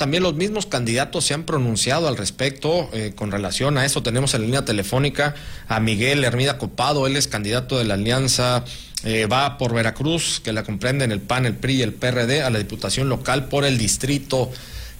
[0.00, 4.02] También los mismos candidatos se han pronunciado al respecto eh, con relación a eso.
[4.02, 5.34] Tenemos en línea telefónica
[5.68, 8.64] a Miguel Hermida Copado, él es candidato de la Alianza
[9.04, 12.48] eh, Va por Veracruz, que la comprenden el PAN, el PRI y el PRD, a
[12.48, 14.50] la Diputación Local por el Distrito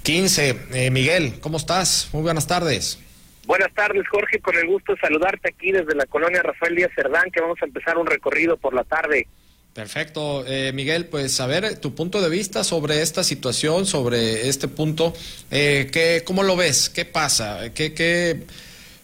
[0.03, 0.67] 15.
[0.75, 2.11] Eh, Miguel, ¿cómo estás?
[2.13, 2.99] Muy buenas tardes.
[3.47, 7.31] Buenas tardes, Jorge, con el gusto de saludarte aquí desde la colonia Rafael Díaz Cerdán,
[7.31, 9.29] que vamos a empezar un recorrido por la tarde.
[9.75, 10.45] Perfecto.
[10.47, 15.15] Eh, Miguel, pues a ver tu punto de vista sobre esta situación, sobre este punto.
[15.51, 16.91] Eh, ¿qué, ¿Cómo lo ves?
[16.91, 17.73] ¿Qué pasa?
[17.73, 18.47] ¿Qué, qué,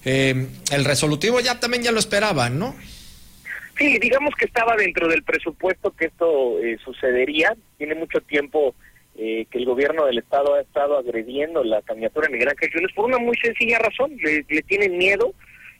[0.04, 2.76] eh, el resolutivo ya también ya lo esperaban, ¿no?
[3.76, 7.54] Sí, digamos que estaba dentro del presupuesto que esto eh, sucedería.
[7.76, 8.74] Tiene mucho tiempo
[9.16, 12.92] eh, que el gobierno del Estado ha estado agrediendo la candidatura de Miguel Ángel Yunes
[12.94, 14.16] por una muy sencilla razón.
[14.22, 15.34] Le, le tienen miedo,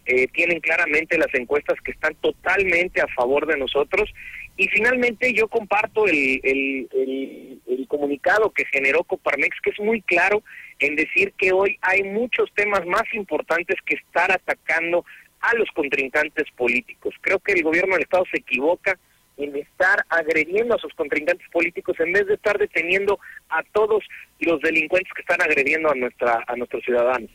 [0.06, 4.09] eh, tienen claramente las encuestas que están totalmente a favor de nosotros
[4.56, 10.42] y finalmente yo comparto el, el, comunicado que generó Coparmex, que es muy claro
[10.80, 15.05] en decir que hoy hay muchos temas más importantes que estar atacando
[15.41, 17.14] a los contrincantes políticos.
[17.20, 18.98] Creo que el gobierno del Estado se equivoca
[19.36, 24.05] en estar agrediendo a sus contrincantes políticos en vez de estar deteniendo a todos
[24.41, 27.31] los delincuentes que están agrediendo a nuestra a nuestros ciudadanos.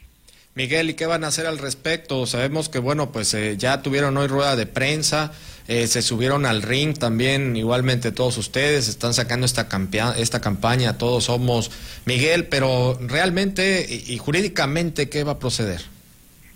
[0.54, 2.26] Miguel, ¿y qué van a hacer al respecto?
[2.26, 5.32] Sabemos que, bueno, pues eh, ya tuvieron hoy rueda de prensa,
[5.70, 9.70] eh, se subieron al ring también, igualmente todos ustedes, están sacando esta,
[10.18, 11.72] esta campaña, todos somos
[12.06, 15.80] Miguel, pero realmente y, jurídicamente, ¿qué va a proceder?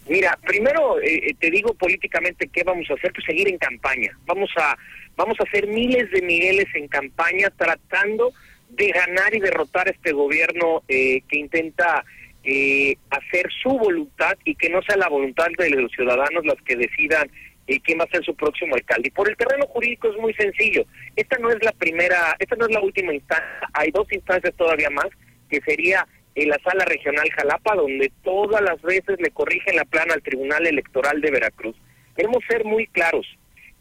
[0.10, 4.12] Mira, primero eh, te digo políticamente qué vamos a hacer, pues seguir en campaña.
[4.26, 4.78] Vamos a,
[5.16, 8.34] vamos a hacer miles de Migueles en campaña tratando
[8.70, 12.04] de ganar y derrotar a este gobierno eh, que intenta
[12.46, 16.76] eh, hacer su voluntad y que no sea la voluntad de los ciudadanos las que
[16.76, 17.28] decidan
[17.66, 19.08] eh, quién va a ser su próximo alcalde.
[19.08, 20.86] Y por el terreno jurídico es muy sencillo.
[21.16, 24.92] Esta no es la primera, esta no es la última instancia, hay dos instancias todavía
[24.92, 25.08] más,
[25.50, 30.14] que sería en la sala regional Jalapa, donde todas las veces le corrigen la plana
[30.14, 31.76] al Tribunal Electoral de Veracruz.
[32.16, 33.26] Queremos ser muy claros.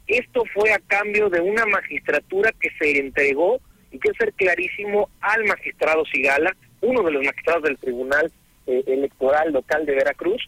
[0.07, 5.45] Esto fue a cambio de una magistratura que se entregó, y quiero ser clarísimo, al
[5.45, 8.33] magistrado Sigala, uno de los magistrados del Tribunal
[8.67, 10.43] eh, electoral local de Veracruz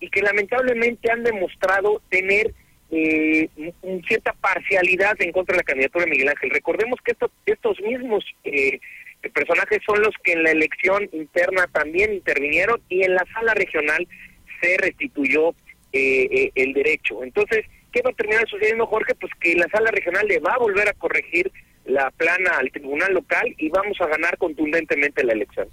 [0.00, 2.52] y que lamentablemente han demostrado tener
[2.90, 3.48] eh,
[4.06, 6.50] cierta parcialidad en contra de la candidatura de Miguel Ángel.
[6.50, 7.12] Recordemos que
[7.46, 8.80] estos, mismos eh,
[9.32, 14.06] personajes son los que en la elección interna también intervinieron y en la sala regional
[14.60, 15.54] se restituyó
[15.92, 17.22] el derecho.
[17.22, 19.14] Entonces, ¿qué va a terminar sucediendo, Jorge?
[19.14, 21.52] Pues que la sala regional le va a volver a corregir
[21.84, 25.68] la plana al tribunal local y vamos a ganar contundentemente la elección.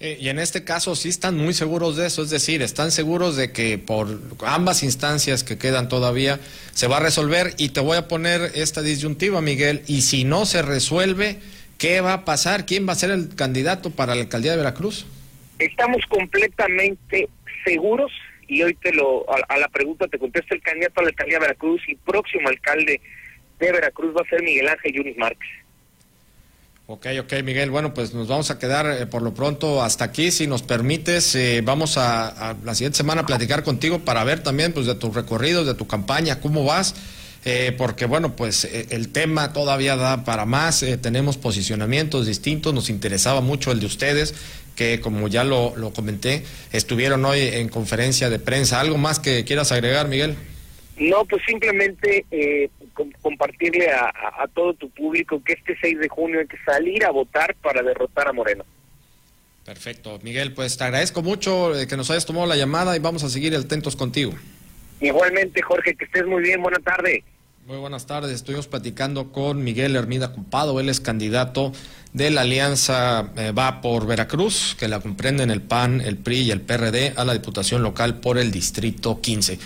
[0.00, 3.36] Eh, y en este caso sí están muy seguros de eso, es decir, están seguros
[3.36, 6.38] de que por ambas instancias que quedan todavía
[6.72, 10.46] se va a resolver y te voy a poner esta disyuntiva, Miguel, y si no
[10.46, 11.38] se resuelve,
[11.78, 12.64] ¿qué va a pasar?
[12.64, 15.04] ¿Quién va a ser el candidato para la alcaldía de Veracruz?
[15.58, 17.28] Estamos completamente
[17.64, 18.12] seguros
[18.46, 21.46] y hoy te lo a, la pregunta te contesto el candidato a la alcaldía de
[21.46, 23.00] Veracruz y próximo alcalde
[23.58, 25.48] de Veracruz va a ser Miguel Ángel Yunis Márquez.
[26.90, 27.68] Ok, ok, Miguel.
[27.68, 30.30] Bueno, pues nos vamos a quedar eh, por lo pronto hasta aquí.
[30.30, 34.72] Si nos permites, eh, vamos a, la siguiente semana a platicar contigo para ver también
[34.72, 36.94] pues de tus recorridos, de tu campaña, cómo vas.
[37.44, 40.82] Eh, porque bueno, pues el tema todavía da para más.
[41.02, 42.72] tenemos posicionamientos distintos.
[42.72, 44.34] Nos interesaba mucho el de ustedes,
[44.74, 48.80] que como ya lo, lo comenté, estuvieron hoy en conferencia de prensa.
[48.80, 50.36] ¿Algo más que quieras agregar, Miguel?
[50.98, 52.68] No, pues simplemente eh,
[53.22, 57.04] compartirle a, a, a, todo tu público que este 6 de junio hay que salir
[57.04, 58.64] a votar para derrotar a Moreno.
[59.64, 60.18] Perfecto.
[60.22, 63.54] Miguel, pues te agradezco mucho que nos hayas tomado la llamada y vamos a seguir
[63.54, 64.32] atentos contigo.
[65.00, 66.62] Igualmente, Jorge, que estés muy bien.
[66.62, 67.22] Buena tarde.
[67.66, 68.32] Muy buenas tardes.
[68.32, 70.80] Estuvimos platicando con Miguel Hermida Cupado.
[70.80, 71.72] Él es candidato
[72.14, 76.50] de la Alianza eh, Va por Veracruz, que la comprenden el PAN, el PRI y
[76.50, 79.56] el PRD a la Diputación Local por el Distrito 15.